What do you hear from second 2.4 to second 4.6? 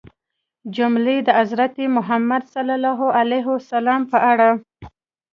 ﷺ په اړه